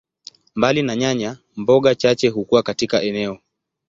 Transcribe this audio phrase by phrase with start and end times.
[0.55, 3.39] Mbali na nyanya, mboga chache hukua katika eneo.